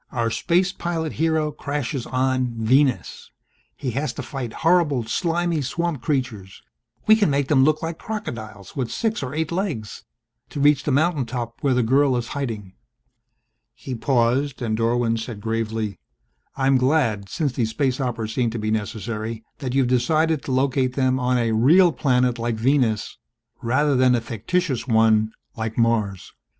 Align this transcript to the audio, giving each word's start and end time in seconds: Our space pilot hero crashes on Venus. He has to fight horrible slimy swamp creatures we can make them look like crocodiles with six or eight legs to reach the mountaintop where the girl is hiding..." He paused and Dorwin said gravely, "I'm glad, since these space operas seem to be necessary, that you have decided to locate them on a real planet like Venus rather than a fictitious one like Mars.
Our 0.11 0.31
space 0.31 0.71
pilot 0.73 1.13
hero 1.21 1.51
crashes 1.51 2.07
on 2.07 2.55
Venus. 2.57 3.29
He 3.77 3.91
has 3.91 4.11
to 4.13 4.23
fight 4.23 4.51
horrible 4.65 5.03
slimy 5.03 5.61
swamp 5.61 6.01
creatures 6.01 6.63
we 7.05 7.15
can 7.15 7.29
make 7.29 7.49
them 7.49 7.63
look 7.63 7.83
like 7.83 7.99
crocodiles 7.99 8.75
with 8.75 8.91
six 8.91 9.21
or 9.21 9.35
eight 9.35 9.51
legs 9.51 10.03
to 10.49 10.59
reach 10.59 10.85
the 10.85 10.91
mountaintop 10.91 11.59
where 11.61 11.75
the 11.75 11.83
girl 11.83 12.17
is 12.17 12.29
hiding..." 12.29 12.73
He 13.75 13.93
paused 13.93 14.59
and 14.59 14.75
Dorwin 14.75 15.17
said 15.17 15.39
gravely, 15.39 15.99
"I'm 16.55 16.77
glad, 16.79 17.29
since 17.29 17.53
these 17.53 17.69
space 17.69 18.01
operas 18.01 18.33
seem 18.33 18.49
to 18.49 18.57
be 18.57 18.71
necessary, 18.71 19.43
that 19.59 19.75
you 19.75 19.83
have 19.83 19.89
decided 19.89 20.41
to 20.45 20.51
locate 20.51 20.93
them 20.95 21.19
on 21.19 21.37
a 21.37 21.51
real 21.51 21.91
planet 21.91 22.39
like 22.39 22.55
Venus 22.55 23.19
rather 23.61 23.95
than 23.95 24.15
a 24.15 24.19
fictitious 24.21 24.87
one 24.87 25.31
like 25.55 25.77
Mars. 25.77 26.33